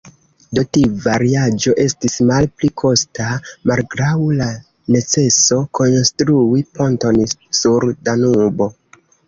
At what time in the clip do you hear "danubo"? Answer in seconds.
8.11-8.73